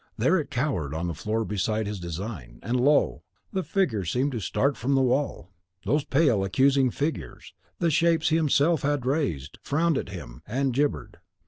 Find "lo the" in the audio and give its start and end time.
2.79-3.61